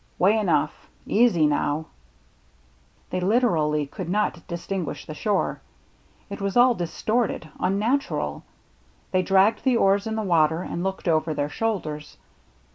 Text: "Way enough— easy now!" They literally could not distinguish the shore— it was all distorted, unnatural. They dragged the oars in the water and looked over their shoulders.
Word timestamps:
"Way 0.17 0.35
enough— 0.39 0.89
easy 1.21 1.45
now!" 1.45 1.85
They 3.11 3.19
literally 3.19 3.85
could 3.85 4.09
not 4.09 4.41
distinguish 4.47 5.05
the 5.05 5.13
shore— 5.13 5.61
it 6.31 6.41
was 6.41 6.57
all 6.57 6.73
distorted, 6.73 7.47
unnatural. 7.59 8.43
They 9.11 9.21
dragged 9.21 9.63
the 9.63 9.77
oars 9.77 10.07
in 10.07 10.15
the 10.15 10.23
water 10.23 10.63
and 10.63 10.83
looked 10.83 11.07
over 11.07 11.35
their 11.35 11.49
shoulders. 11.49 12.17